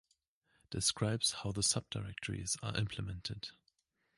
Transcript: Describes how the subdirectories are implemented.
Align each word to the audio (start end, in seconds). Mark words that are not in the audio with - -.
Describes 0.71 1.31
how 1.43 1.51
the 1.51 1.61
subdirectories 1.61 2.57
are 2.63 2.75
implemented. 2.75 3.49